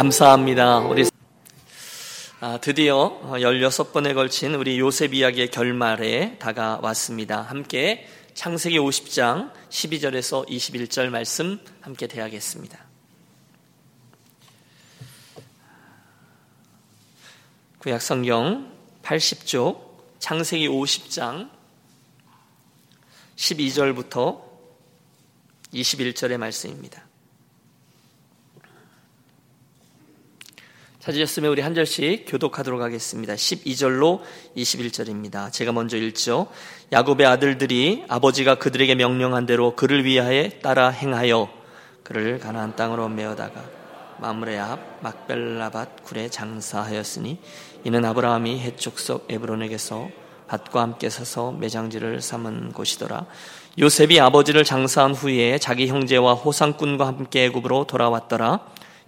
[0.00, 0.78] 감사합니다.
[0.78, 1.04] 우리
[2.40, 7.42] 아, 드디어 16번에 걸친 우리 요셉 이야기의 결말에 다가왔습니다.
[7.42, 12.82] 함께 창세기 50장 12절에서 21절 말씀 함께 대하겠습니다.
[17.80, 18.72] 구약 성경
[19.02, 19.82] 80쪽
[20.18, 21.50] 창세기 50장
[23.36, 24.40] 12절부터
[25.74, 27.09] 21절의 말씀입니다.
[31.00, 33.34] 찾으셨으면 우리 한 절씩 교독하도록 하겠습니다.
[33.34, 34.20] 12절로
[34.54, 35.50] 21절입니다.
[35.50, 36.48] 제가 먼저 읽죠.
[36.92, 41.48] 야곱의 아들들이 아버지가 그들에게 명령한 대로 그를 위하여 따라 행하여
[42.02, 43.64] 그를 가나안 땅으로 메어다가
[44.18, 47.38] 마므레 앞 막벨라밭 굴에 장사하였으니
[47.84, 50.10] 이는 아브라함이 해족속 에브론에게서
[50.48, 53.24] 밭과 함께 서서 매장지를 삼은 곳이더라.
[53.78, 58.60] 요셉이 아버지를 장사한 후에 자기 형제와 호상꾼과 함께 애굽으로 돌아왔더라.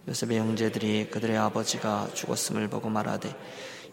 [0.09, 3.35] 요셉의 형제들이 그들의 아버지가 죽었음을 보고 말하되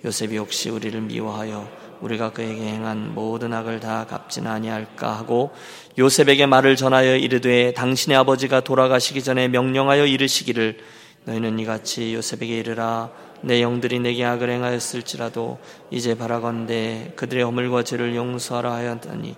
[0.04, 1.70] 요셉이 혹시 우리를 미워하여
[2.02, 5.52] 우리가 그에게 행한 모든 악을 다 갚지는 아니할까 하고
[5.98, 10.78] 요셉에게 말을 전하여 이르되 당신의 아버지가 돌아가시기 전에 명령하여 이르시기를
[11.26, 13.12] 너희는 이같이 요셉에게 이르라.
[13.42, 15.60] 내 영들이 내게 악을 행하였을지라도
[15.92, 19.36] 이제 바라건대 그들의 허물과 죄를 용서하라 하였더니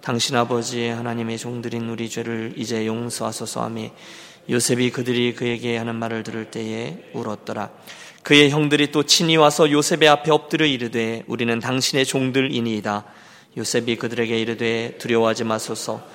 [0.00, 3.88] 당신 아버지 하나님의 종들인 우리 죄를 이제 용서하소서 하며
[4.50, 7.70] 요셉이 그들이 그에게 하는 말을 들을 때에 울었더라.
[8.22, 13.04] 그의 형들이 또 친히 와서 요셉의 앞에 엎드려 이르되 우리는 당신의 종들이니이다.
[13.56, 16.06] 요셉이 그들에게 이르되 두려워하지 마소서.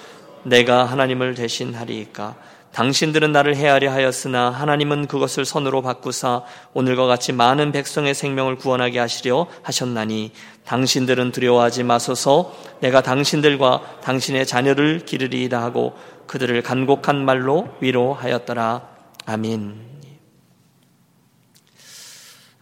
[0.44, 2.36] 내가 하나님을 대신하리이까.
[2.74, 6.44] 당신들은 나를 해하려 하였으나 하나님은 그것을 선으로 바꾸사
[6.74, 10.32] 오늘과 같이 많은 백성의 생명을 구원하게 하시려 하셨나니
[10.66, 18.90] 당신들은 두려워하지 마소서 내가 당신들과 당신의 자녀를 기르리이다 하고 그들을 간곡한 말로 위로하였더라.
[19.26, 19.94] 아민.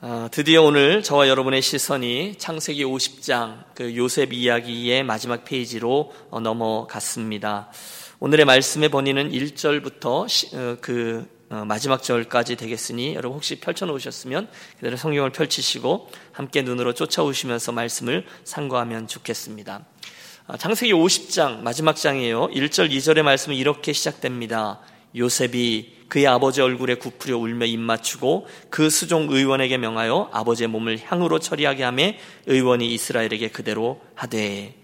[0.01, 7.69] 아, 드디어 오늘 저와 여러분의 시선이 창세기 50장 그 요셉 이야기의 마지막 페이지로 어, 넘어갔습니다.
[8.23, 14.95] 오늘의 말씀의 본의는 1절부터 어, 그 어, 마지막 절까지 되겠으니 여러분 혹시 펼쳐 놓으셨으면 그대로
[14.95, 19.83] 성경을 펼치시고 함께 눈으로 쫓아오시면서 말씀을 상고하면 좋겠습니다.
[20.45, 22.49] 아, 창세기 50장 마지막 장이에요.
[22.49, 24.81] 1절 2절의 말씀은 이렇게 시작됩니다.
[25.15, 31.39] 요셉이 그의 아버지 얼굴에 굽으려 울며 입 맞추고 그 수종 의원에게 명하여 아버지의 몸을 향으로
[31.39, 32.11] 처리하게 하며
[32.45, 34.80] 의원이 이스라엘에게 그대로 하되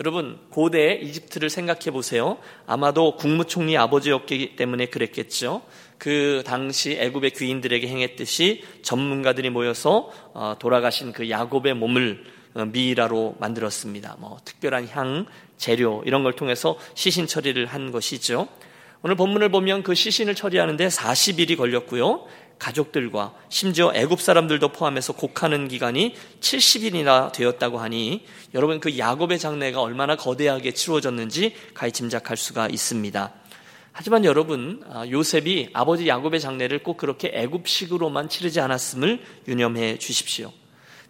[0.00, 2.38] 여러분 고대 이집트를 생각해 보세요.
[2.66, 5.60] 아마도 국무총리 아버지였기 때문에 그랬겠죠.
[5.98, 12.24] 그 당시 애굽의 귀인들에게 행했듯이 전문가들이 모여서 어, 돌아가신 그 야곱의 몸을
[12.54, 14.16] 어, 미이라로 만들었습니다.
[14.20, 15.26] 뭐 특별한 향,
[15.58, 18.48] 재료 이런 걸 통해서 시신 처리를 한 것이죠.
[19.02, 22.26] 오늘 본문을 보면 그 시신을 처리하는데 40일이 걸렸고요.
[22.60, 30.14] 가족들과 심지어 애굽 사람들도 포함해서 곡하는 기간이 70일이나 되었다고 하니 여러분 그 야곱의 장례가 얼마나
[30.14, 33.32] 거대하게 치루어졌는지 가히 짐작할 수가 있습니다.
[33.92, 40.52] 하지만 여러분 아, 요셉이 아버지 야곱의 장례를 꼭 그렇게 애굽식으로만 치르지 않았음을 유념해 주십시오.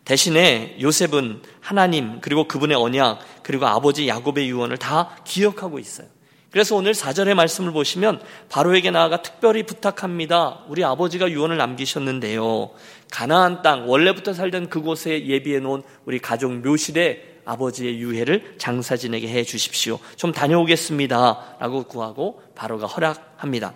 [0.04, 6.06] 대신에 요셉은 하나님 그리고 그분의 언약 그리고 아버지 야곱의 유언을 다 기억하고 있어요.
[6.50, 10.64] 그래서 오늘 4절의 말씀을 보시면 바로에게 나아가 특별히 부탁합니다.
[10.68, 12.70] 우리 아버지가 유언을 남기셨는데요.
[13.12, 19.44] 가나안 땅 원래부터 살던 그곳에 예비해 놓은 우리 가족 묘실에 아버지의 유해를 장사 지내게 해
[19.44, 19.98] 주십시오.
[20.16, 21.56] 좀 다녀오겠습니다.
[21.60, 23.74] 라고 구하고 바로가 허락합니다.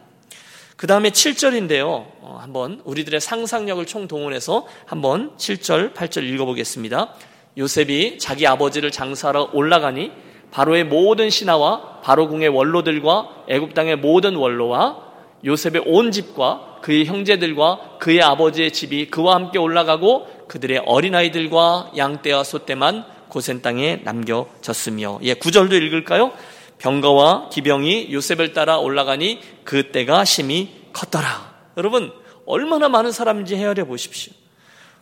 [0.77, 1.87] 그 다음에 7절인데요.
[1.87, 7.15] 어, 한번 우리들의 상상력을 총동원해서 한번 7절, 8절 읽어보겠습니다.
[7.57, 10.11] 요셉이 자기 아버지를 장사하러 올라가니
[10.55, 15.03] 바로의 모든 신하와 바로 궁의 원로들과 애굽 땅의 모든 원로와
[15.45, 23.05] 요셉의 온 집과 그의 형제들과 그의 아버지의 집이 그와 함께 올라가고 그들의 어린아이들과 양떼와 소떼만
[23.29, 26.31] 고센 땅에 남겨졌으며 예, 구절도 읽을까요?
[26.79, 31.53] 병거와 기병이 요셉을 따라 올라가니 그 때가 심히 컸더라.
[31.79, 32.13] 여러분
[32.47, 34.33] 얼마나 많은 사람인지 헤아려 보십시오.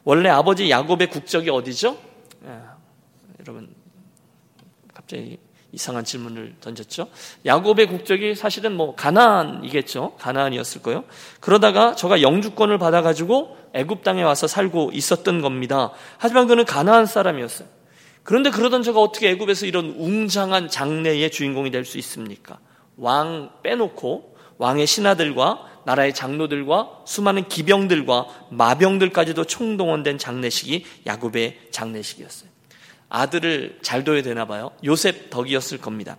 [0.05, 1.99] 원래 아버지 야곱의 국적이 어디죠?
[2.47, 2.59] 예,
[3.41, 3.82] 여러분
[5.73, 7.09] 이상한 질문을 던졌죠.
[7.47, 10.17] 야곱의 국적이 사실은 뭐 가나안이겠죠.
[10.19, 11.05] 가나안이었을 거예요.
[11.41, 15.93] 그러다가 저가 영주권을 받아가지고 애굽 땅에 와서 살고 있었던 겁니다.
[16.19, 17.67] 하지만 그는 가나안 사람이었어요.
[18.23, 22.59] 그런데 그러던 저가 어떻게 애굽에서 이런 웅장한 장래의 주인공이 될 수 있습니까?
[22.99, 32.52] 왕 빼놓고 왕의 신하들과 나라의 장로들과 수많은 기병들과 마병들까지도 총동원된 장례식이 야곱의 장례식이었어요.
[33.13, 34.71] 아들을 잘 둬야 되나 봐요.
[34.85, 36.17] 요셉 덕이었을 겁니다.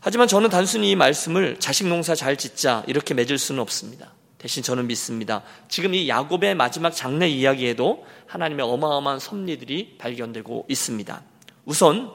[0.00, 4.12] 하지만 저는 단순히 이 말씀을 자식 농사 잘 짓자 이렇게 맺을 수는 없습니다.
[4.36, 5.42] 대신 저는 믿습니다.
[5.68, 11.22] 지금 이 야곱의 마지막 장례 이야기에도 하나님의 어마어마한 섭리들이 발견되고 있습니다.
[11.64, 12.10] 우선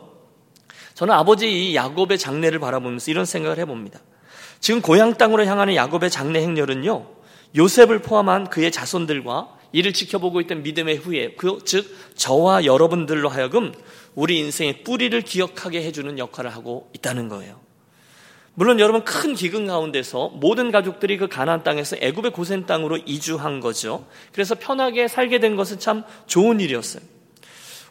[0.94, 4.00] 저는 아버지 이 야곱의 장례를 바라보면서 이런 생각을 해봅니다.
[4.60, 7.08] 지금 고향 땅으로 향하는 야곱의 장례 행렬은요,
[7.58, 11.86] 요셉을 포함한 그의 자손들과 이를 지켜보고 있던 믿음의 후예, 그, 즉,
[12.16, 13.74] 저와 여러분들로 하여금
[14.16, 17.60] 우리 인생의 뿌리를 기억하게 해주는 역할을 하고 있다는 거예요.
[18.56, 24.06] 물론 여러분 큰 기근 가운데서 모든 가족들이 그 가나안 땅에서 애굽의 고센 땅으로 이주한 거죠.
[24.34, 27.02] 그래서 편하게 살게 된 것은 참 좋은 일이었어요.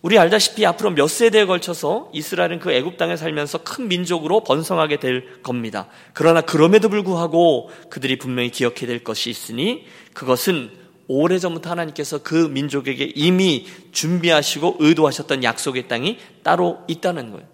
[0.02, 5.42] 우리 알다시피 앞으로 몇 세대에 걸쳐서 이스라엘은 그 애굽 땅에 살면서 큰 민족으로 번성하게 될
[5.42, 5.88] 겁니다.
[6.12, 10.70] 그러나 그럼에도 불구하고 그들이 분명히 기억해야 될 것이 있으니 그것은
[11.08, 17.46] 오래전부터 하나님께서 그 민족에게 이미 준비하시고 의도하셨던 약속의 땅이 따로 있다는 거예요.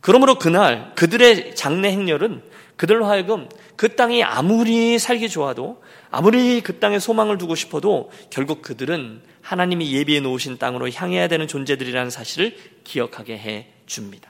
[0.00, 2.42] 그러므로 그날 그들의 장례 행렬은
[2.76, 9.22] 그들로 하여금 그 땅이 아무리 살기 좋아도 아무리 그 땅에 소망을 두고 싶어도 결국 그들은
[9.42, 14.29] 하나님이 예비해 놓으신 땅으로 향해야 되는 존재들이라는 사실을 기억하게 해 줍니다.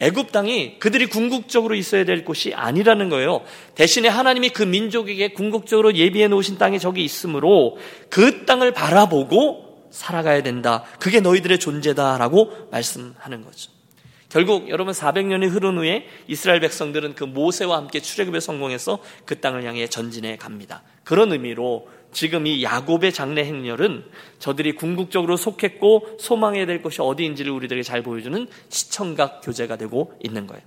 [0.00, 3.42] 애굽 땅이 그들이 궁극적으로 있어야 될 곳이 아니라는 거예요.
[3.74, 7.76] 대신에 하나님이 그 민족에게 궁극적으로 예비해 놓으신 땅이 저기 있으므로
[8.08, 10.84] 그 땅을 바라보고 살아가야 된다.
[11.00, 13.72] 그게 너희들의 존재다라고 말씀하는 거죠.
[14.28, 19.86] 결국 여러분 400년이 흐른 후에 이스라엘 백성들은 그 모세와 함께 출애굽에 성공해서 그 땅을 향해
[19.86, 20.82] 전진해 갑니다.
[21.02, 24.04] 그런 의미로 지금 이 야곱의 장례 행렬은
[24.38, 30.62] 저들이 궁극적으로 속했고 소망해야 될 것이 어디인지를 우리들에게 잘 보여주는 시청각 교재가 되고 있는 거예요.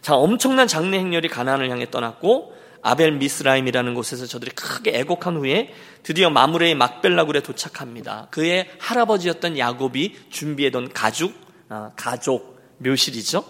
[0.00, 5.74] 자, 엄청난 장례 행렬이 가나안을 향해 떠났고 아벨 미스라임이라는 곳에서 저들이 크게 애곡한 후에
[6.04, 8.28] 드디어 마무레의 막벨라굴에 도착합니다.
[8.30, 11.34] 그의 할아버지였던 야곱이 준비해둔 가죽,
[11.68, 13.44] 아, 가족 묘실이죠.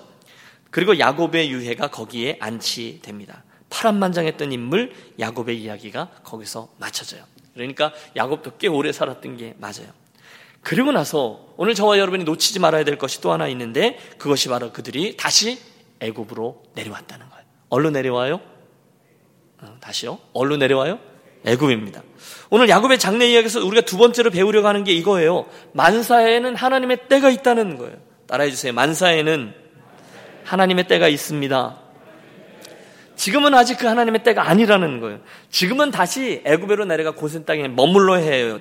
[0.71, 3.45] 그리고 야곱의 유해가 거기에 안치됩니다.
[3.71, 7.23] 파란만장했던 인물 야곱의 이야기가 거기서 맞춰져요.
[7.55, 9.89] 그러니까 야곱도 꽤 오래 살았던 게 맞아요.
[10.63, 15.17] 그리고 나서 오늘 저와 여러분이 놓치지 말아야 될 것이 또 하나 있는데 그것이 바로 그들이
[15.17, 15.61] 다시
[16.01, 17.45] 애굽으로 내려왔다는 거예요.
[17.69, 18.41] 얼로 내려와요?
[19.61, 20.19] 어, 다시요?
[20.33, 20.99] 얼로 내려와요?
[21.45, 22.03] 애굽입니다.
[22.51, 25.47] 오늘 야곱의 장례 이야기에서 우리가 두 번째로 배우려고 하는 게 이거예요.
[25.73, 27.97] 만사에는 하나님의 때가 있다는 거예요.
[28.27, 28.73] 따라해 주세요.
[28.73, 29.55] 만사에는
[30.45, 31.86] 하나님의 때가 있습니다.
[33.27, 35.19] 지금은 아직 그 하나님의 때가 아니라는 거예요.
[35.51, 38.61] 지금은 다시 애굽으로 내려가 고센 땅에 머물러 해요.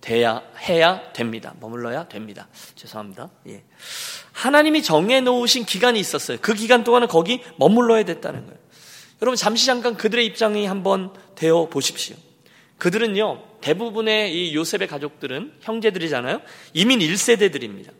[0.00, 1.52] 돼야 해야 됩니다.
[1.58, 2.46] 머물러야 됩니다.
[2.76, 3.28] 죄송합니다.
[3.48, 3.64] 예.
[4.30, 6.38] 하나님이 정해 놓으신 기간이 있었어요.
[6.40, 8.60] 그 기간 동안은 거기 머물러야 됐다는 거예요.
[9.20, 12.14] 여러분 잠시 잠깐 그들의 입장이 한번 되어 보십시오.
[12.78, 16.40] 그들은요 대부분의 이 요셉의 가족들은 형제들이잖아요.
[16.72, 17.90] 이민 1세대들입니다.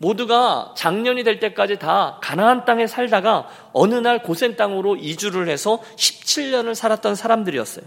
[0.00, 6.74] 모두가 작년이 될 때까지 다 가나안 땅에 살다가 어느 날 고센 땅으로 이주를 해서 17년을
[6.74, 7.84] 살았던 사람들이었어요.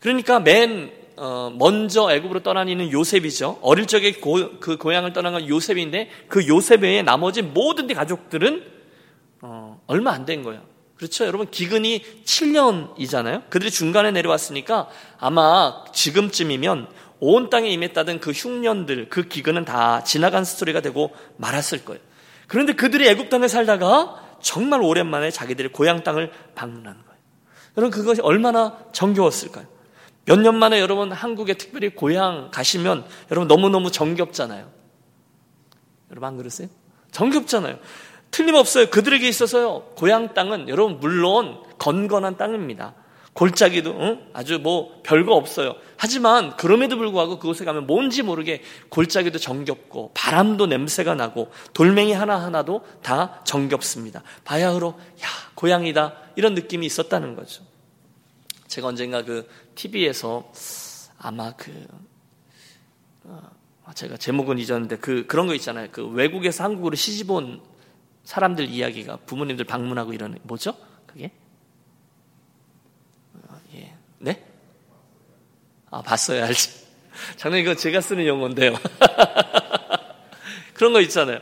[0.00, 3.58] 그러니까 맨 어, 먼저 애굽으로 떠나니는 요셉이죠.
[3.60, 8.64] 어릴 적에 고, 그 고향을 떠난 건 요셉인데 그 요셉 외에 나머지 모든 가족들은
[9.42, 10.62] 어, 얼마 안 된 거예요.
[10.96, 11.26] 그렇죠.
[11.26, 13.50] 여러분 기근이 7년이잖아요.
[13.50, 14.88] 그들이 중간에 내려왔으니까
[15.18, 16.88] 아마 지금쯤이면
[17.26, 22.00] 온 땅에 임했다던 그 흉년들, 그 기근은 다 지나간 스토리가 되고 말았을 거예요.
[22.48, 27.18] 그런데 그들이 애굽 땅에 살다가 정말 오랜만에 자기들의 고향 땅을 방문하는 거예요.
[27.78, 29.66] 여러분 그것이 얼마나 정겨웠을까요?
[30.26, 34.70] 몇 년 만에 여러분 한국에 특별히 고향 가시면 여러분 너무너무 정겹잖아요.
[36.10, 36.68] 여러분 안 그러세요?
[37.10, 37.78] 정겹잖아요.
[38.30, 38.86] 틀림없어요.
[38.90, 39.84] 그들에게 있어서요.
[39.96, 42.94] 고향 땅은 여러분 물론 건건한 땅입니다.
[43.34, 44.26] 골짜기도 응?
[44.32, 45.74] 아주 뭐 별거 없어요.
[45.96, 53.42] 하지만 그럼에도 불구하고 그곳에 가면 뭔지 모르게 골짜기도 정겹고 바람도 냄새가 나고 돌멩이 하나하나도 다
[53.44, 54.22] 정겹습니다.
[54.44, 57.64] 바야흐로 야 고향이다 이런 느낌이 있었다는 거죠.
[58.68, 60.50] 제가 언젠가 그 TV에서
[61.18, 61.86] 아마 그
[63.24, 63.50] 어,
[63.94, 65.88] 제가 제목은 잊었는데 그 그런 거 있잖아요.
[65.90, 67.60] 그 외국에서 한국으로 시집 온
[68.22, 70.74] 사람들 이야기가 부모님들 방문하고 이러는 뭐죠?
[71.06, 71.32] 그게
[74.24, 74.42] 네?
[75.90, 76.70] 아, 봤어요, 알지?
[77.36, 78.74] 장로님, 이거 제가 쓰는 용어인데요.
[80.72, 81.40] 그런 거 있잖아요.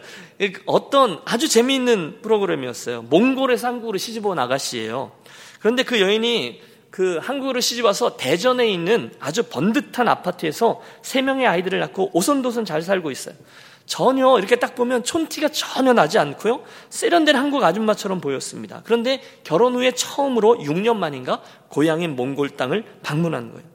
[0.67, 3.03] 어떤 아주 재미있는 프로그램이었어요.
[3.03, 5.13] 몽골에서 한국으로 시집 온 아가씨예요.
[5.61, 6.61] 그런데 그 여인이
[6.91, 12.83] 그 한국으로 시집 와서 대전에 있는 아주 번듯한 아파트에서 세 명의 아이들을 낳고 오손도손 잘
[12.83, 13.37] 살고 있어요.
[13.87, 16.63] 전혀 이렇게 딱 보면 촌티가 전혀 나지 않고요.
[16.91, 18.83] 세련된 한국 아줌마처럼 보였습니다.
[18.85, 23.73] 그런데 결혼 후에 처음으로 6년 만인가 고향인 몽골 땅을 방문한 거예요.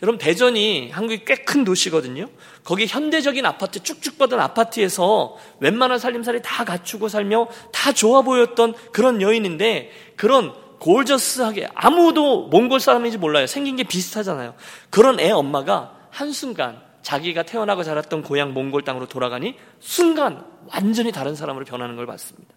[0.00, 2.28] 여러분 대전이 한국이 꽤 큰 도시거든요.
[2.62, 9.22] 거기 현대적인 아파트 쭉쭉 뻗은 아파트에서 웬만한 살림살이 다 갖추고 살며 다 좋아 보였던 그런
[9.22, 13.46] 여인인데 그런 골저스하게 아무도 몽골 사람인지 몰라요.
[13.46, 14.54] 생긴 게 비슷하잖아요.
[14.90, 21.64] 그런 애 엄마가 한순간 자기가 태어나고 자랐던 고향 몽골 땅으로 돌아가니 순간 완전히 다른 사람으로
[21.64, 22.54] 변하는 걸 봤습니다.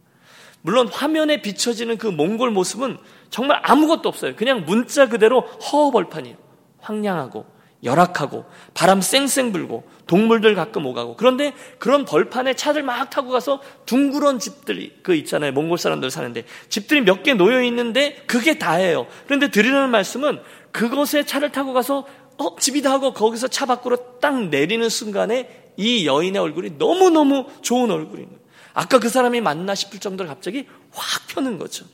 [0.62, 2.98] 물론 화면에 비춰지는 그 몽골 모습은
[3.29, 4.36] 정말 아무것도 없어요.
[4.36, 6.36] 그냥 문자 그대로 허허벌판이에요.
[6.79, 7.46] 황량하고
[7.84, 8.43] 열악하고
[8.74, 14.93] 바람 쌩쌩 불고 동물들 가끔 오가고 그런데 그런 벌판에 차들 막 타고 가서 둥그런 집들이
[15.01, 20.41] 그 있잖아요 몽골 사람들 사는데 집들이 몇 개 놓여 있는데 그게 다예요 그런데 드리는 말씀은
[20.72, 22.05] 그곳에 차를 타고 가서
[22.41, 28.25] 어 집이다 하고 거기서 차 밖으로 딱 내리는 순간에 이 여인의 얼굴이 너무너무 좋은 얼굴인
[28.27, 28.41] 거예요
[28.74, 31.86] 아까 그 사람이 맞나 싶을 정도로 갑자기 확 펴는 거죠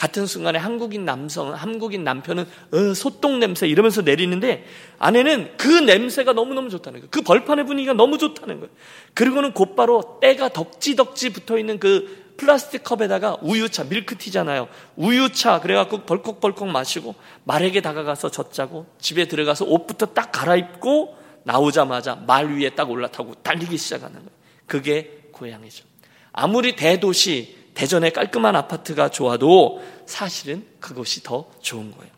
[0.00, 4.64] 같은 순간에 한국인 남성, 한국인 남편은 어, 소똥 냄새 이러면서 내리는데
[4.98, 7.08] 아내는 그 냄새가 너무너무 좋다는 거예요.
[7.10, 8.72] 그 벌판의 분위기가 너무 좋다는 거예요.
[9.12, 14.68] 그리고는 곧바로 때가 덕지덕지 붙어 있는 그 플라스틱 컵에다가 우유차, 밀크티잖아요.
[14.96, 22.70] 우유차 그래갖고 벌컥벌컥 마시고 말에게 다가가서 젖자고 집에 들어가서 옷부터 딱 갈아입고 나오자마자 말 위에
[22.70, 24.30] 딱 올라타고 달리기 시작하는 거예요.
[24.66, 25.84] 그게 고향이죠.
[26.32, 32.10] 아무리 대도시 대전의 깔끔한 아파트가 좋아도 사실은 그것이 더 좋은 거예요.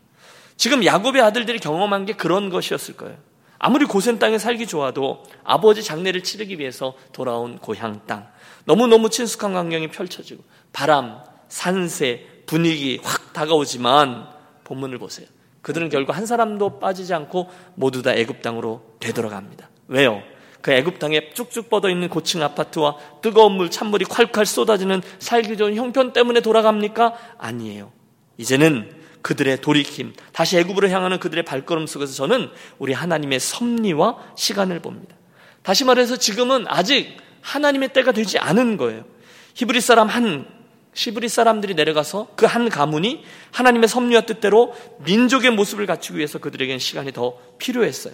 [0.55, 3.17] 지금 야곱의 아들들이 경험한 게 그런 것이었을 거예요.
[3.59, 8.31] 아무리 고센 땅에 살기 좋아도 아버지 장례를 치르기 위해서 돌아온 고향 땅.
[8.65, 14.27] 너무너무 친숙한 광경이 펼쳐지고 바람, 산세, 분위기 확 다가오지만
[14.63, 15.27] 본문을 보세요.
[15.61, 19.69] 그들은 결국 한 사람도 빠지지 않고 모두 다 애굽 땅으로 되돌아갑니다.
[19.87, 20.21] 왜요?
[20.61, 25.75] 그 애굽 땅에 쭉쭉 뻗어 있는 고층 아파트와 뜨거운 물 찬물이 콸콸 쏟아지는 살기 좋은
[25.75, 27.13] 형편 때문에 돌아갑니까?
[27.37, 27.91] 아니에요.
[28.37, 35.15] 이제는 그들의 돌이킴, 다시 애굽으로 향하는 그들의 발걸음 속에서 저는 우리 하나님의 섭리와 시간을 봅니다.
[35.63, 39.05] 다시 말해서 지금은 아직 하나님의 때가 되지 않은 거예요.
[39.53, 40.47] 히브리 사람 한
[40.95, 47.11] 시브리 사람들이 내려가서 그 한 가문이 하나님의 섭리와 뜻대로 민족의 모습을 갖추기 위해서 그들에게는 시간이
[47.11, 48.13] 더 필요했어요.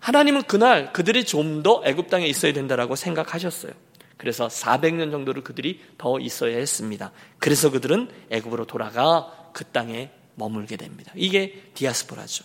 [0.00, 3.72] 하나님은 그날 그들이 좀 더 애굽 땅에 있어야 된다라고 생각하셨어요.
[4.16, 7.12] 그래서 400년 정도를 그들이 더 있어야 했습니다.
[7.38, 11.12] 그래서 그들은 애굽으로 돌아가 그 땅에 머물게 됩니다.
[11.16, 12.44] 이게 디아스포라죠.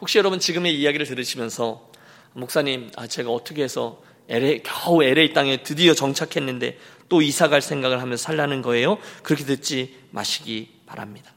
[0.00, 1.90] 혹시 여러분 지금의 이야기를 들으시면서
[2.34, 8.02] 목사님, 아 제가 어떻게 해서 LA, 겨우 LA 땅에 드디어 정착했는데 또 이사 갈 생각을
[8.02, 8.98] 하면서 살라는 거예요?
[9.22, 11.32] 그렇게 듣지 마시기 바랍니다.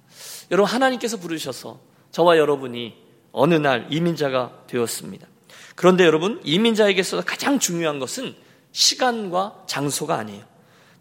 [0.52, 1.80] 여러분 하나님께서 부르셔서
[2.12, 2.96] 저와 여러분이
[3.32, 5.28] 어느 날 이민자가 되었습니다.
[5.76, 8.36] 그런데 여러분, 이민자에게 서 가장 중요한 것은
[8.72, 10.44] 시간과 장소가 아니에요.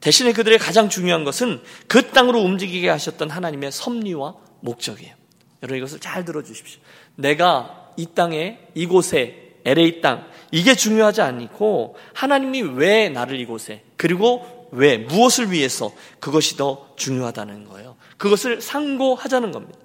[0.01, 5.15] 대신에 그들의 가장 중요한 것은 그 땅으로 움직이게 하셨던 하나님의 섭리와 목적이에요.
[5.63, 6.81] 여러분 이것을 잘 들어주십시오.
[7.17, 14.99] 내가 이 땅에 이곳에 LA 땅 이게 중요하지 않고 하나님이 왜 나를 이곳에 그리고 왜
[14.99, 17.97] 무엇을 위해서 그것이 더 중요하다는 거예요.
[18.17, 19.79] 그것을 상고하자는 겁니다.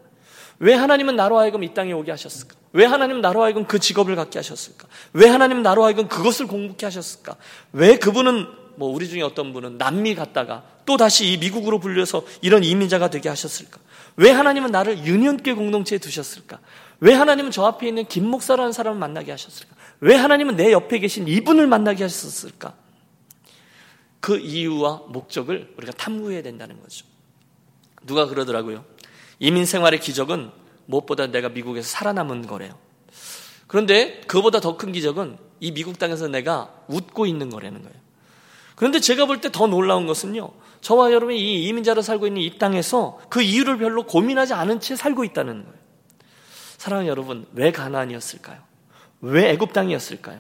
[0.60, 2.56] 왜 하나님은 나로 하여금 이 땅에 오게 하셨을까?
[2.72, 4.88] 왜 하나님은 나로 하여금 그 직업을 갖게 하셨을까?
[5.14, 7.36] 왜 하나님은 나로 하여금 그것을 공부케 하셨을까?
[7.74, 12.64] 왜 그분은 뭐 우리 중에 어떤 분은 남미 갔다가 또 다시 이 미국으로 불려서 이런
[12.64, 13.80] 이민자가 되게 하셨을까?
[14.18, 16.60] 왜 하나님은 나를 유년계 공동체에 두셨을까?
[17.06, 19.76] 왜 하나님은 저 앞에 있는 김 목사라는 사람을 만나게 하셨을까?
[20.00, 22.74] 왜 하나님은 내 옆에 계신 이분을 만나게 하셨을까?
[24.20, 27.06] 그 이유와 목적을 우리가 탐구해야 된다는 거죠.
[28.08, 28.84] 누가 그러더라고요.
[29.38, 30.50] 이민 생활의 기적은
[30.88, 32.74] 무엇보다 내가 미국에서 살아남은 거래요.
[33.68, 37.96] 그런데 그보다 더 큰 기적은 이 미국 땅에서 내가 웃고 있는 거라는 거예요.
[38.76, 40.50] 그런데 제가 볼 때 더 놀라운 것은요.
[40.82, 45.24] 저와 여러분이 이 이민자로 살고 있는 이 땅에서 그 이유를 별로 고민하지 않은 채 살고
[45.24, 45.85] 있다는 거예요.
[46.78, 48.58] 사랑하는 여러분, 왜 가나안이었을까요?
[49.22, 50.40] 왜 애굽 땅이었을까요?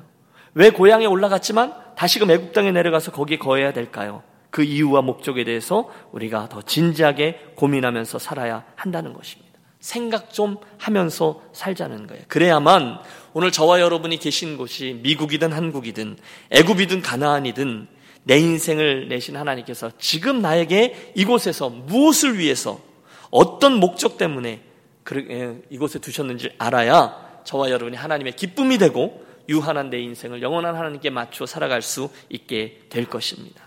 [0.53, 4.23] 왜 고향에 올라갔지만 다시금 애굽 땅에 내려가서 거기에 거해야 될까요?
[4.49, 9.59] 그 이유와 목적에 대해서 우리가 더 진지하게 고민하면서 살아야 한다는 것입니다.
[9.81, 12.23] 생각 좀 하면서 살자는 거예요.
[12.27, 12.99] 그래야만
[13.33, 16.17] 오늘 저와 여러분이 계신 곳이 미국이든 한국이든
[16.51, 17.87] 애굽이든 가나안이든
[18.23, 22.79] 내 인생을 내신 하나님께서 지금 나에게 이곳에서 무엇을 위해서
[23.29, 24.61] 어떤 목적 때문에 예,
[25.69, 31.81] 이곳에 두셨는지 알아야 저와 여러분이 하나님의 기쁨이 되고 유한한 내 인생을 영원한 하나님께 맞추어 살아갈
[31.81, 33.63] 수 있게 될 것입니다.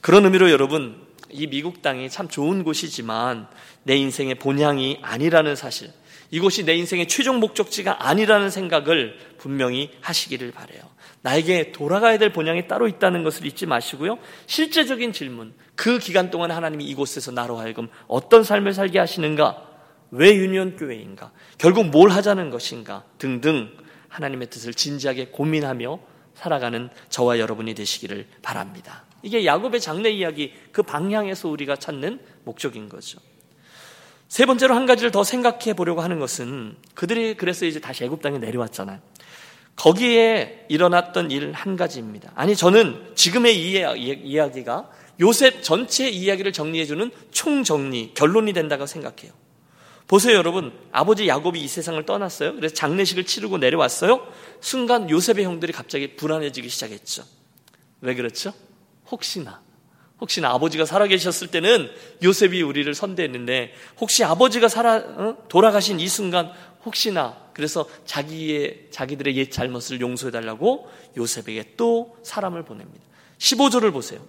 [0.00, 3.48] 그런 의미로 여러분, 이 미국 땅이 참 좋은 곳이지만
[3.84, 5.90] 내 인생의 본향이 아니라는 사실,
[6.30, 10.82] 이곳이 내 인생의 최종 목적지가 아니라는 생각을 분명히 하시기를 바래요.
[11.22, 14.18] 나에게 돌아가야 될 본향이 따로 있다는 것을 잊지 마시고요.
[14.46, 19.73] 실제적인 질문, 그 기간 동안 하나님이 이곳에서 나로 하여금 어떤 삶을 살게 하시는가?
[20.14, 21.32] 왜 유니온 교회인가?
[21.58, 23.04] 결국 뭘 하자는 것인가?
[23.18, 23.70] 등등
[24.08, 25.98] 하나님의 뜻을 진지하게 고민하며
[26.34, 29.04] 살아가는 저와 여러분이 되시기를 바랍니다.
[29.22, 33.18] 이게 야곱의 장래 이야기 그 방향에서 우리가 찾는 목적인 거죠.
[34.28, 38.38] 세 번째로 한 가지를 더 생각해 보려고 하는 것은 그들이 그래서 이제 다시 애굽 땅에
[38.38, 39.00] 내려왔잖아요.
[39.76, 42.30] 거기에 일어났던 일 한 가지입니다.
[42.36, 43.84] 아니 저는 지금의 이
[44.24, 44.90] 이야기가
[45.20, 49.32] 요셉 전체 이야기를 정리해주는 총정리, 결론이 된다고 생각해요.
[50.06, 50.72] 보세요, 여러분.
[50.92, 52.54] 아버지 야곱이 이 세상을 떠났어요.
[52.54, 54.26] 그래서 장례식을 치르고 내려왔어요.
[54.60, 57.24] 순간 요셉의 형들이 갑자기 불안해지기 시작했죠.
[58.00, 58.52] 왜 그렇죠?
[59.10, 59.62] 혹시나.
[60.20, 61.90] 혹시나 아버지가 살아계셨을 때는
[62.22, 65.36] 요셉이 우리를 선대했는데 혹시 아버지가 살아 어?
[65.48, 66.52] 돌아가신 이 순간
[66.84, 73.04] 혹시나 그래서 자기의 자기들의 옛 잘못을 용서해 달라고 요셉에게 또 사람을 보냅니다.
[73.38, 74.20] 15절을 보세요.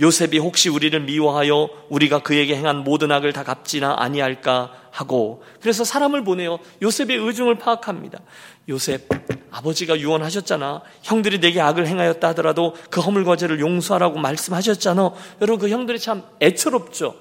[0.00, 6.24] 요셉이 혹시 우리를 미워하여 우리가 그에게 행한 모든 악을 다 갚지나 아니할까 하고 그래서 사람을
[6.24, 8.20] 보내어 요셉의 의중을 파악합니다.
[8.68, 9.08] 요셉
[9.50, 10.82] 아버지가 유언하셨잖아.
[11.02, 15.12] 형들이 내게 악을 행하였다 하더라도 그 허물과 죄를 용서하라고 말씀하셨잖아.
[15.42, 17.14] 여러분 그 형들이 참 애처롭죠.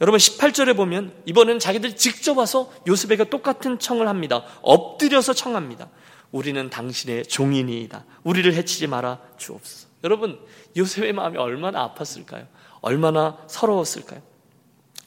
[0.00, 4.44] 여러분 18절에 보면 이번에는 자기들 직접 와서 요셉에게 똑같은 청을 합니다.
[4.62, 5.88] 엎드려서 청합니다.
[6.32, 8.04] 우리는 당신의 종인이다.
[8.24, 9.86] 우리를 해치지 마라 주옵소서.
[10.04, 10.38] 여러분
[10.76, 12.46] 요셉의 마음이 얼마나 아팠을까요?
[12.80, 14.20] 얼마나 서러웠을까요?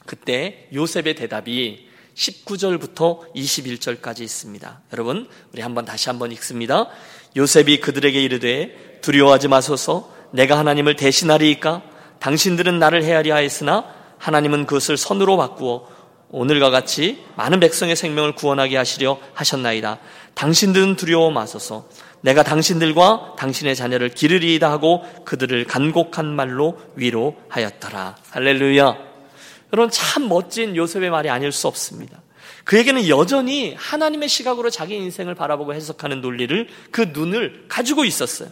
[0.06, 4.80] 그때 요셉의 대답이 19절부터 21절까지 있습니다.
[4.92, 6.88] 여러분, 우리 한번 다시 한번 읽습니다.
[7.36, 11.82] 요셉이 그들에게 이르되 두려워하지 마소서 내가 하나님을 대신하리이까
[12.18, 13.86] 당신들은 나를 헤아리 하였으나
[14.18, 15.88] 하나님은 그것을 선으로 바꾸어
[16.30, 19.98] 오늘과 같이 많은 백성의 생명을 구원하게 하시려 하셨나이다.
[20.34, 21.88] 당신들은 두려워 마소서
[22.22, 28.16] 내가 당신들과 당신의 자녀를 기르리이다 하고 그들을 간곡한 말로 위로하였더라.
[28.30, 28.98] 할렐루야.
[29.72, 32.20] 여러분 참 멋진 요셉의 말이 아닐 수 없습니다.
[32.64, 38.50] 그에게는 여전히 하나님의 시각으로 자기 인생을 바라보고 해석하는 논리를 그 눈을 가지고 있었어요.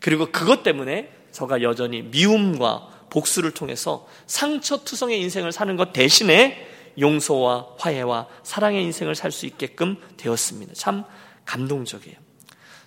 [0.00, 6.68] 그리고 그것 때문에 저가 여전히 미움과 복수를 통해서 상처투성의 인생을 사는 것 대신에
[6.98, 10.74] 용서와 화해와 사랑의 인생을 살 수 있게끔 되었습니다.
[10.74, 11.04] 참
[11.44, 12.25] 감동적이에요.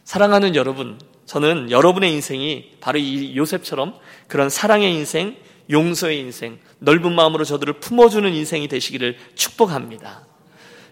[0.09, 3.93] 사랑하는 여러분, 저는 여러분의 인생이 바로 이 요셉처럼
[4.27, 5.35] 그런 사랑의 인생,
[5.69, 10.25] 용서의 인생, 넓은 마음으로 저들을 품어주는 인생이 되시기를 축복합니다.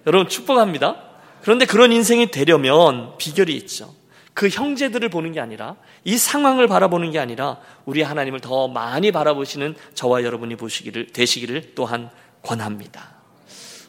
[0.05, 1.01] 여러분 축복합니다.
[1.41, 3.95] 그런데 그런 인생이 되려면 비결이 있죠.
[4.35, 9.73] 그 형제들을 보는 게 아니라 이 상황을 바라보는 게 아니라 우리 하나님을 더 많이 바라보시는
[9.95, 12.11] 저와 여러분이 보시기를 되시기를 또한
[12.43, 13.15] 권합니다.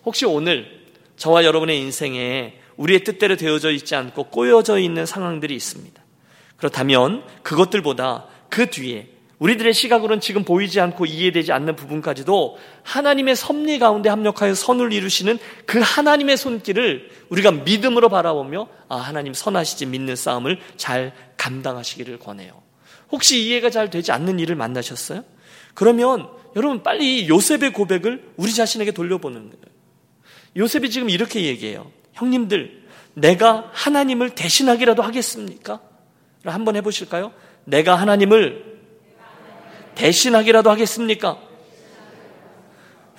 [0.06, 0.86] 혹시 오늘
[1.18, 6.02] 저와 여러분의 인생에 우리의 뜻대로 되어져 있지 않고 꼬여져 있는 상황들이 있습니다.
[6.56, 14.08] 그렇다면 그것들보다 그 뒤에 우리들의 시각으로는 지금 보이지 않고 이해되지 않는 부분까지도 하나님의 섭리 가운데
[14.08, 21.12] 합력하여 선을 이루시는 그 하나님의 손길을 우리가 믿음으로 바라보며 아 하나님 선하시지 믿는 싸움을 잘
[21.36, 22.62] 감당하시기를 권해요.
[23.10, 25.24] 혹시 이해가 잘 되지 않는 일을 만나셨어요?
[25.74, 29.62] 그러면 여러분 빨리 요셉의 고백을 우리 자신에게 돌려보는 거예요.
[30.56, 31.92] 요셉이 지금 이렇게 얘기해요.
[32.18, 32.82] 형님들,
[33.14, 35.80] 내가 하나님을 대신하기라도 하겠습니까?
[36.44, 37.32] 한번 해보실까요?
[37.64, 38.78] 내가 하나님을
[39.94, 41.38] 대신하기라도 하겠습니까?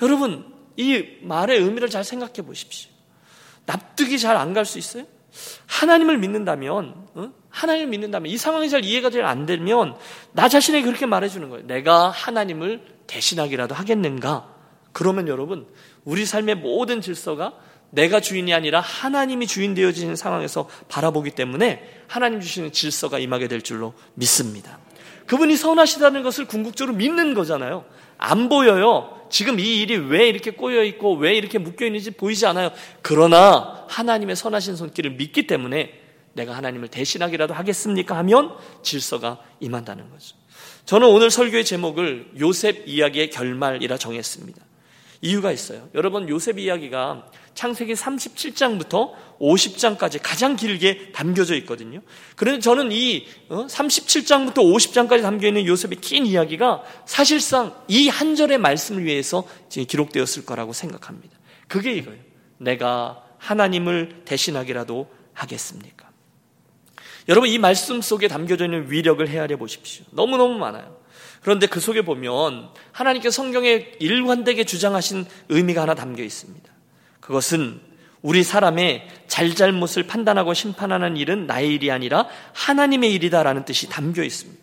[0.02, 0.46] 여러분,
[0.78, 2.90] 이 말의 의미를 잘 생각해 보십시오.
[3.66, 5.06] 납득이 잘 안 갈 수 있어요?
[5.68, 7.32] 하나님을 믿는다면, 어?
[7.50, 9.96] 하나님을 믿는다면, 이 상황이 잘 이해가 잘 안 되면,
[10.32, 11.68] 나 자신에게 그렇게 말해주는 거예요.
[11.68, 14.48] 내가 하나님을 대신하기라도 하겠는가?
[14.92, 15.68] 그러면 여러분,
[16.06, 17.54] 우리 삶의 모든 질서가
[17.92, 23.94] 내가 주인이 아니라 하나님이 주인 되어지는 상황에서 바라보기 때문에 하나님 주시는 질서가 임하게 될 줄로
[24.14, 24.80] 믿습니다.
[25.26, 27.86] 그분이 선하시다는 것을 궁극적으로 믿는 거잖아요.
[28.18, 29.16] 안 보여요.
[29.30, 32.72] 지금 이 일이 왜 이렇게 꼬여 있고 왜 이렇게 묶여 있는지 보이지 않아요.
[33.02, 35.94] 그러나 하나님의 선하신 손길을 믿기 때문에
[36.34, 38.18] 내가 하나님을 대신하기라도 하겠습니까?
[38.18, 40.36] 하면 질서가 임한다는 거죠.
[40.86, 44.62] 저는 오늘 설교의 제목을 요셉 이야기의 결말이라 정했습니다.
[45.22, 45.90] 이유가 있어요.
[45.94, 52.02] 여러분 요셉 이야기가 창세기 37장부터 50장까지 가장 길게 담겨져 있거든요.
[52.36, 58.58] 그런데 저는 이 37장부터 어, 50장까지 담겨 있는 요셉의 긴 이야기가 사실상 이 한 절의
[58.58, 61.38] 말씀을 위해서 기록되었을 거라고 생각합니다.
[61.68, 62.22] 그게 이거예요.
[62.58, 66.10] 내가 하나님을 대신하기라도 하겠습니까?
[67.30, 70.04] 여러분 이 말씀 속에 담겨져 있는 위력을 헤아려 보십시오.
[70.12, 71.00] 너무너무 많아요.
[71.42, 76.79] 그런데 그 속에 보면 하나님께 성경에 일관되게 주장하신 의미가 하나 담겨 있습니다.
[77.30, 77.80] 그것은
[78.24, 84.60] 우리 사람의 잘잘못을 판단하고 심판하는 일은 나의 일이 아니라 하나님의 일이다라는 뜻이 담겨 있습니다.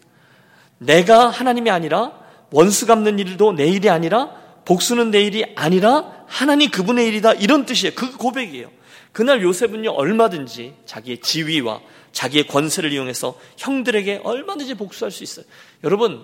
[0.79, 2.12] 내가 하나님이 아니라
[2.50, 4.31] 원수 갚는 일도 내 일이 아니라
[4.64, 7.94] 복수는 내 일이 아니라 하나님 그분의 일이다 이런 뜻이에요.
[7.94, 8.68] 그 고백이에요.
[9.12, 15.46] 그날 요셉은요 얼마든지 자기의 지위와 자기의 권세를 이용해서 형들에게 얼마든지 복수할 수 있어요.
[15.85, 16.20] 여러분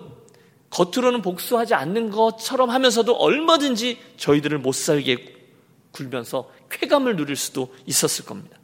[0.71, 5.42] 겉으로는 복수하지 않는 것처럼 하면서도 얼마든지 저희들을 못 살게
[5.93, 8.57] 굴면서 쾌감을 누릴 수도 있었을 겁니다.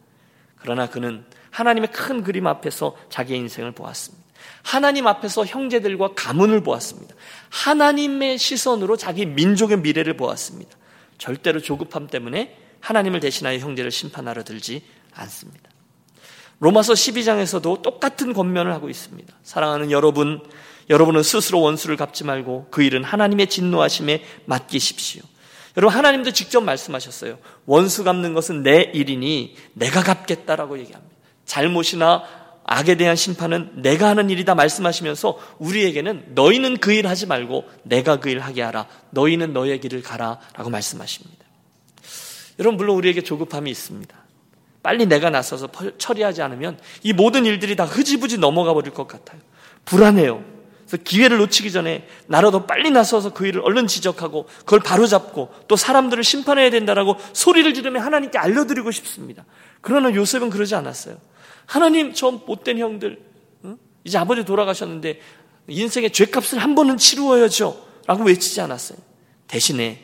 [0.58, 4.26] 그러나 그는 하나님의 큰 그림 앞에서 자기의 인생을 보았습니다.
[4.64, 7.16] 하나님 앞에서 형제들과 가문을 보았습니다.
[7.50, 10.78] 하나님의 시선으로 자기 민족의 미래를 보았습니다.
[11.18, 15.70] 절대로 조급함 때문에 하나님을 대신하여 형제를 심판하러 들지 않습니다.
[16.60, 19.34] 로마서 12장에서도 똑같은 권면을 하고 있습니다.
[19.44, 20.44] 사랑하는 여러분,
[20.90, 25.24] 여러분은 스스로 원수를 갚지 말고 그 일은 하나님의 진노하심에 맡기십시오.
[25.80, 27.38] 여러분 하나님도 직접 말씀하셨어요.
[27.66, 31.16] 원수 갚는 것은 내 일이니 내가 갚겠다라고 얘기합니다.
[31.46, 32.22] 잘못이나
[32.66, 38.28] 악에 대한 심판은 내가 하는 일이다 말씀하시면서 우리에게는 너희는 그 일 하지 말고 내가 그
[38.28, 38.88] 일 하게 하라.
[39.12, 41.46] 너희는 너의 길을 가라라고 말씀하십니다.
[42.60, 44.14] 여러분 물론 우리에게 조급함이 있습니다.
[44.84, 49.40] 빨리 내가 나서서 처리하지 않으면 이 모든 일들이 다 흐지부지 넘어가 버릴 것 같아요.
[49.86, 50.44] 불안해요.
[50.90, 56.24] 그래서 기회를 놓치기 전에 나라도 빨리 나서서 그 일을 얼른 지적하고 그걸 바로잡고 또 사람들을
[56.24, 59.46] 심판해야 된다라고 소리를 지르며 하나님께 알려드리고 싶습니다.
[59.82, 61.18] 그러나 요셉은 그러지 않았어요.
[61.68, 63.22] 하나님 저 못된 형들
[64.04, 65.22] 이제 아버지 돌아가셨는데
[65.68, 68.98] 인생의 죄값을 한 번은 치루어야죠 라고 외치지 않았어요.
[69.48, 70.04] 대신에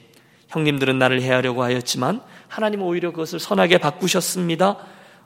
[0.49, 4.77] 형님들은 나를 해하려고 하였지만 하나님은 오히려 그것을 선하게 바꾸셨습니다.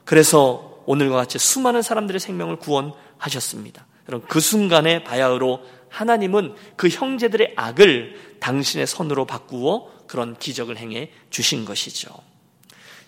[0.05, 3.85] 그래서 오늘과 같이 수많은 사람들의 생명을 구원하셨습니다.
[4.09, 11.63] 여러분 그 순간에 바야흐로 하나님은 그 형제들의 악을 당신의 손으로 바꾸어 그런 기적을 행해 주신
[11.63, 12.09] 것이죠.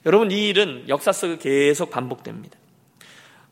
[0.05, 2.57] 여러분 이 일은 역사 속에 계속 반복됩니다.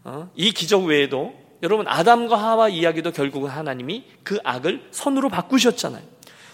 [0.03, 0.29] 어?
[0.35, 6.03] 이 기적 외에도 여러분 아담과 하와 이야기도 결국은 하나님이 그 악을 선으로 바꾸셨잖아요.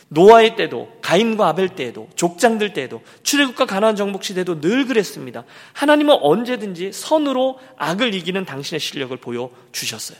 [0.08, 5.43] 노아의 때도 가인과 아벨 때에도 족장들 때에도 출애굽과 가나안 정복 시대도 늘 그랬습니다.
[5.73, 10.17] 하나님은 언제든지 선으로 악을 이기는 당신의 실력을 보여 주셨어요.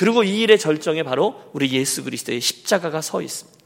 [0.00, 3.60] 그리고 이 일의 절정에 바로 우리 예수 그리스도의 십자가가 서 있습니다.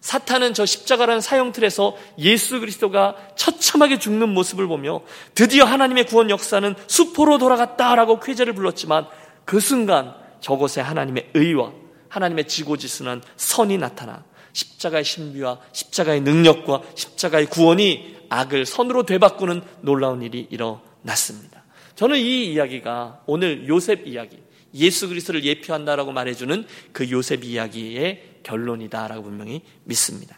[0.00, 5.00] 사탄은 저 십자가라는 사형틀에서 예수 그리스도가 처참하게 죽는 모습을 보며
[5.34, 9.08] 드디어 하나님의 구원 역사는 수포로 돌아갔다라고 쾌제를 불렀지만
[9.44, 11.72] 그 순간 저곳에 하나님의 의와
[12.10, 20.46] 하나님의 지고지순한 선이 나타나 십자가의 신비와 십자가의 능력과 십자가의 구원이 악을 선으로 되바꾸는 놀라운 일이
[20.48, 21.64] 일어났습니다.
[21.96, 24.38] 저는 이 이야기가 오늘 요셉 이야기,
[24.74, 30.36] 예수 그리스도를 예표한다라고 말해주는 그 요셉 이야기의 결론이다라고 분명히 믿습니다.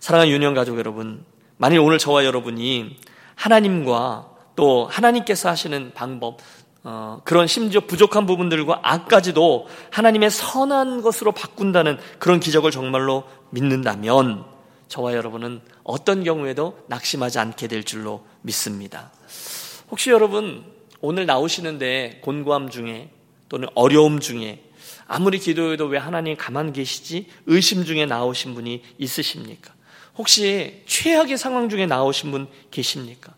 [0.00, 1.24] 사랑하는 유년 가족 여러분,
[1.56, 2.96] 만일 오늘 저와 여러분이
[3.34, 6.38] 하나님과 또 하나님께서 하시는 방법,
[6.82, 14.44] 어, 그런 심지어 부족한 부분들과 악까지도 하나님의 선한 것으로 바꾼다는 그런 기적을 정말로 믿는다면
[14.88, 19.10] 저와 여러분은 어떤 경우에도 낙심하지 않게 될 줄로 믿습니다.
[19.90, 20.64] 혹시 여러분
[21.00, 23.10] 오늘 나오시는데 곤고함 중에
[23.48, 24.62] 또는 어려움 중에
[25.06, 27.26] 아무리 기도해도 왜 하나님 가만 계시지?
[27.46, 29.74] 의심 중에 나오신 분이 있으십니까?
[30.16, 33.34] 혹시 최악의 상황 중에 나오신 분 계십니까?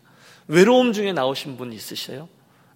[0.47, 2.29] 외로움 중에 나오신 분 있으셔요?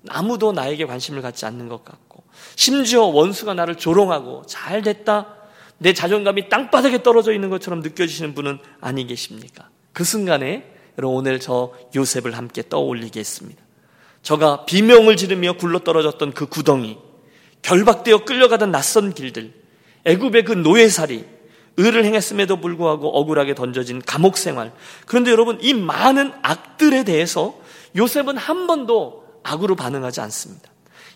[0.09, 2.23] 아무도 나에게 관심을 갖지 않는 것 같고,
[2.55, 5.35] 심지어 원수가 나를 조롱하고 잘 됐다,
[5.77, 9.69] 내 자존감이 땅바닥에 떨어져 있는 것처럼 느껴지시는 분은 아니 계십니까?
[9.93, 13.66] 그 순간에 여러분 오늘 저 요셉을 함께 떠올리겠습니다.
[14.27, 16.97] 저가 비명을 지르며 굴러 떨어졌던 그 구덩이,
[17.61, 19.53] 결박되어 끌려가던 낯선 길들,
[20.03, 21.23] 애굽의 그 노예살이,
[21.77, 24.73] 의를 행했음에도 불구하고 억울하게 던져진 감옥 생활.
[25.05, 27.57] 그런데 여러분, 이 많은 악들에 대해서
[27.95, 30.69] 요셉은 한 번도 악으로 반응하지 않습니다.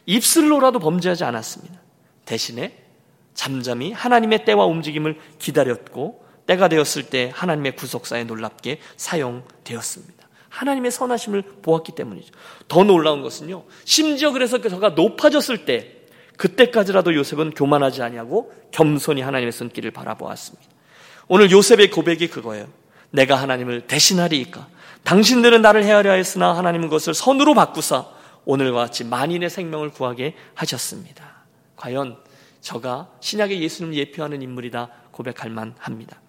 [0.05, 1.81] 입술로라도 범죄하지 않았습니다.
[2.23, 2.77] 대신에
[3.33, 10.20] 잠잠히 하나님의 때와 움직임을 기다렸고, 때가 되었을 때 하나님의 구속사에 놀랍게 사용되었습니다.
[10.51, 12.31] 하나님의 선하심을 보았기 때문이죠.
[12.67, 15.97] 더 놀라운 것은요, 심지어 그래서 저가 높아졌을 때,
[16.37, 20.69] 그때까지라도 요셉은 교만하지 아니하고 겸손히 하나님의 손길을 바라보았습니다.
[21.27, 22.67] 오늘 요셉의 고백이 그거예요.
[23.11, 24.67] 내가 하나님을 대신하리이까.
[25.03, 28.07] 당신들은 나를 헤아려 하였으나 하나님은 것을 선으로 바꾸사
[28.45, 31.43] 오늘과 같이 만인의 생명을 구하게 하셨습니다.
[31.75, 32.17] 과연
[32.61, 36.20] 저가 신약의 예수님을 예표하는 인물이다 고백할 만합니다.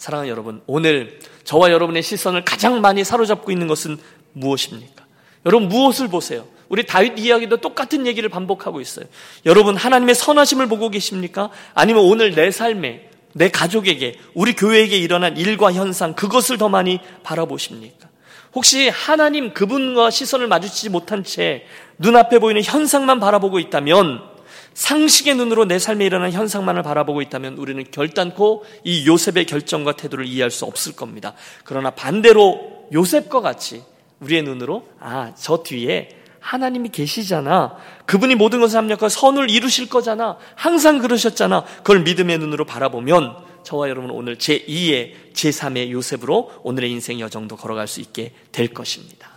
[0.00, 3.98] 사랑하는 여러분, 오늘 저와 여러분의 시선을 가장 많이 사로잡고 있는 것은
[4.32, 5.04] 무엇입니까?
[5.44, 6.46] 여러분 무엇을 보세요?
[6.70, 9.04] 우리 다윗 이야기도 똑같은 얘기를 반복하고 있어요.
[9.44, 11.50] 여러분 하나님의 선하심을 보고 계십니까?
[11.74, 18.08] 아니면 오늘 내 삶에 내 가족에게 우리 교회에게 일어난 일과 현상 그것을 더 많이 바라보십니까?
[18.54, 21.66] 혹시 하나님 그분과 시선을 마주치지 못한 채
[21.98, 24.29] 눈앞에 보이는 현상만 바라보고 있다면
[24.74, 30.50] 상식의 눈으로 내 삶에 일어난 현상만을 바라보고 있다면 우리는 결단코 이 요셉의 결정과 태도를 이해할
[30.50, 31.34] 수 없을 겁니다.
[31.64, 33.82] 그러나 반대로 요셉과 같이
[34.20, 37.76] 우리의 눈으로 아, 저 뒤에 하나님이 계시잖아.
[38.06, 40.38] 그분이 모든 것을 합력하고 선을 이루실 거잖아.
[40.54, 41.64] 항상 그러셨잖아.
[41.78, 48.00] 그걸 믿음의 눈으로 바라보면 저와 여러분 오늘 제2의 제3의 요셉으로 오늘의 인생 여정도 걸어갈 수
[48.00, 49.30] 있게 될 것입니다.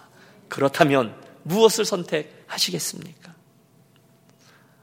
[0.48, 3.33] 그렇다면 무엇을 선택하시겠습니까?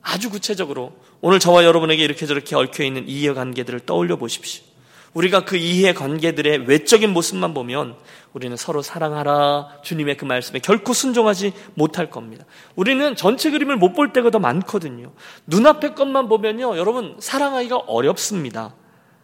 [0.02, 4.64] 아주 구체적으로 오늘 저와 여러분에게 이렇게 저렇게 얽혀 있는 이해 관계들을 떠올려 보십시오.
[5.12, 7.96] 우리가 그 이해 관계들의 외적인 모습만 보면
[8.32, 12.44] 우리는 서로 사랑하라 주님의 그 말씀에 결코 순종하지 못할 겁니다.
[12.76, 15.12] 우리는 전체 그림을 못 볼 때가 더 많거든요.
[15.46, 16.76] 눈앞의 것만 보면요.
[16.78, 18.74] 여러분 사랑하기가 어렵습니다.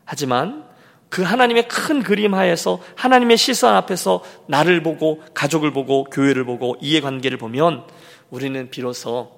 [0.04, 0.64] 하지만
[1.08, 7.00] 그 하나님의 큰 그림 하에서 하나님의 시선 앞에서 나를 보고 가족을 보고 교회를 보고 이해
[7.00, 7.84] 관계를 보면
[8.30, 9.35] 우리는 비로소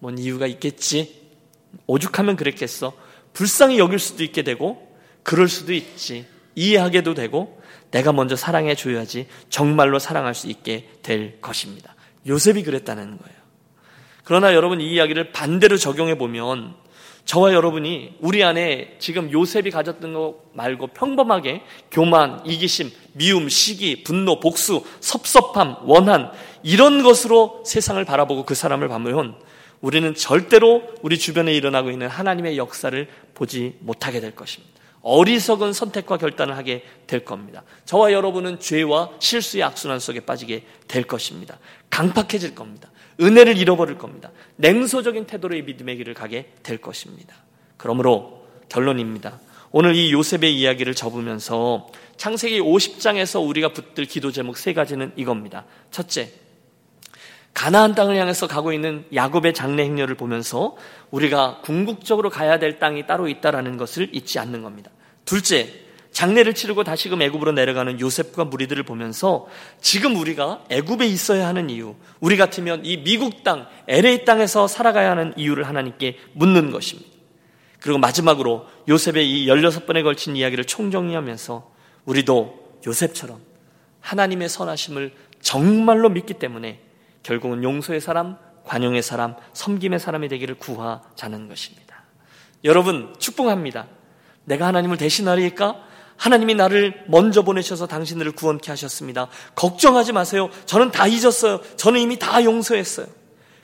[0.00, 1.20] 뭔 이유가 있겠지
[1.86, 2.92] 오죽하면 그랬겠어
[3.32, 4.90] 불쌍히 여길 수도 있게 되고
[5.22, 7.60] 그럴 수도 있지 이해하게도 되고
[7.90, 11.94] 내가 먼저 사랑해 줘야지 정말로 사랑할 수 있게 될 것입니다.
[12.26, 13.40] 요셉이 그랬다는 거예요.
[14.24, 16.74] 그러나 여러분 이 이야기를 반대로 적용해 보면
[17.24, 24.40] 저와 여러분이 우리 안에 지금 요셉이 가졌던 거 말고 평범하게 교만, 이기심, 미움, 시기, 분노,
[24.40, 26.32] 복수, 섭섭함, 원한
[26.62, 29.36] 이런 것으로 세상을 바라보고 그 사람을 보면
[29.80, 34.80] 우리는 절대로 우리 주변에 일어나고 있는 하나님의 역사를 보지 못하게 될 것입니다.
[35.02, 37.62] 어리석은 선택과 결단을 하게 될 겁니다.
[37.86, 41.58] 저와 여러분은 죄와 실수의 악순환 속에 빠지게 될 것입니다.
[41.88, 42.90] 강팍해질 겁니다.
[43.20, 44.30] 은혜를 잃어버릴 겁니다.
[44.56, 47.34] 냉소적인 태도로의 믿음의 길을 가게 될 것입니다.
[47.76, 49.40] 그러므로 결론입니다.
[49.72, 55.64] 오늘 이 요셉의 이야기를 접으면서 창세기 50장에서 우리가 붙들 기도 제목 세 가지는 이겁니다.
[55.90, 56.30] 첫째,
[57.54, 60.76] 가나안 땅을 향해서 가고 있는 야곱의 장래 행렬을 보면서
[61.10, 64.90] 우리가 궁극적으로 가야 될 땅이 따로 있다라는 것을 잊지 않는 겁니다.
[65.24, 65.68] 둘째,
[66.12, 69.46] 장례를 치르고 다시금 애굽으로 내려가는 요셉과 무리들을 보면서
[69.80, 75.32] 지금 우리가 애굽에 있어야 하는 이유, 우리 같으면 이 미국 땅, LA 땅에서 살아가야 하는
[75.36, 77.10] 이유를 하나님께 묻는 것입니다.
[77.80, 81.70] 그리고 마지막으로 요셉의 이 16번에 걸친 이야기를 총정리하면서
[82.04, 83.40] 우리도 요셉처럼
[84.00, 86.80] 하나님의 선하심을 정말로 믿기 때문에
[87.22, 92.04] 결국은 용서의 사람, 관용의 사람, 섬김의 사람이 되기를 구하자는 것입니다.
[92.64, 93.86] 여러분, 축복합니다.
[94.44, 95.76] 내가 하나님을 대신하리까?
[96.16, 99.28] 하나님이 나를 먼저 보내셔서 당신들을 구원케 하셨습니다.
[99.54, 100.50] 걱정하지 마세요.
[100.66, 101.60] 저는 다 잊었어요.
[101.76, 103.06] 저는 이미 다 용서했어요.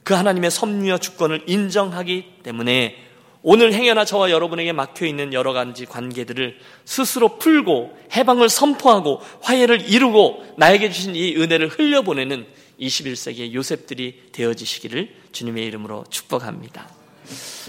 [0.03, 2.97] 그 하나님의 섭리와 주권을 인정하기 때문에
[3.43, 10.55] 오늘 행여나 저와 여러분에게 막혀 있는 여러 가지 관계들을 스스로 풀고 해방을 선포하고 화해를 이루고
[10.57, 12.47] 나에게 주신 이 은혜를 흘려보내는
[12.81, 16.89] 21세기의 요셉들이 되어지시기를 주님의 이름으로 축복합니다.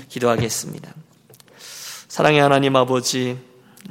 [0.10, 0.94] 기도하겠습니다.
[2.08, 3.38] 사랑의 하나님 아버지,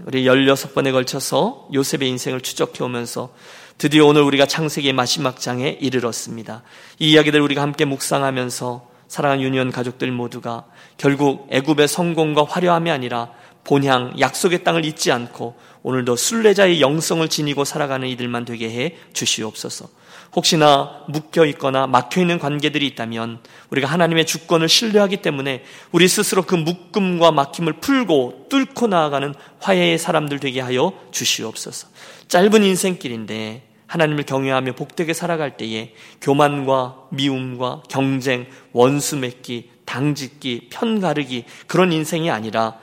[0.05, 3.35] 우리 16번에 걸쳐서 요셉의 인생을 추적해 오면서
[3.79, 6.63] 드디어 오늘 우리가 창세기의 마지막 장에 이르렀습니다.
[6.99, 13.31] 이 이야기들 우리가 함께 묵상하면서 사랑하는 유니온 가족들 모두가 결국 애굽의 성공과 화려함이 아니라
[13.65, 19.89] 본향 약속의 땅을 잊지 않고 오늘도 순례자의 영성을 지니고 살아가는 이들만 되게 해 주시옵소서.
[20.35, 26.55] 혹시나 묶여 있거나 막혀 있는 관계들이 있다면 우리가 하나님의 주권을 신뢰하기 때문에 우리 스스로 그
[26.55, 31.89] 묶음과 막힘을 풀고 뚫고 나아가는 화해의 사람들 되게 하여 주시옵소서.
[32.29, 41.93] 짧은 인생길인데 하나님을 경외하며 복되게 살아갈 때에 교만과 미움과 경쟁, 원수 맺기, 당짓기, 편가르기 그런
[41.93, 42.79] 인생이 아니라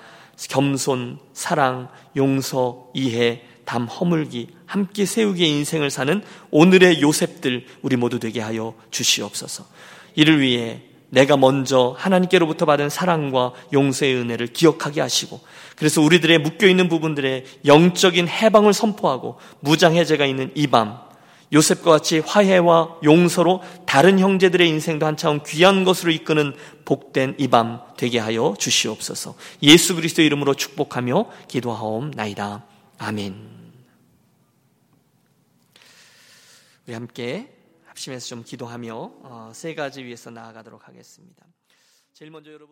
[0.49, 6.21] 겸손, 사랑, 용서, 이해, 담 허물기, 함께 세우기의 인생을 사는
[6.52, 9.65] 오늘의 요셉들 우리 모두 되게 하여 주시옵소서.
[10.15, 15.39] 이를 위해 내가 먼저 하나님께로부터 받은 사랑과 용서의 은혜를 기억하게 하시고
[15.76, 20.97] 그래서 우리들의 묶여 있는 부분들의 영적인 해방을 선포하고 무장해제가 있는 이 밤
[21.54, 28.17] 요셉과 같이 화해와 용서로 다른 형제들의 인생도 한차원 귀한 것으로 이끄는 복된 이 밤 되게
[28.17, 29.36] 하여 주시옵소서.
[29.62, 32.63] 예수 그리스도 이름으로 축복하며 기도하옵나이다.
[33.05, 33.35] 아멘.
[36.87, 41.45] 우리 함께 합심해서 좀 기도하며 어, 세 가지 위해서 나아가도록 하겠습니다.
[42.13, 42.71] 제일 먼저 여러분